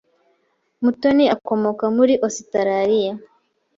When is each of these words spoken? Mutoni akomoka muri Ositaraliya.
Mutoni 0.83 1.23
akomoka 1.35 1.85
muri 1.97 2.13
Ositaraliya. 2.27 3.13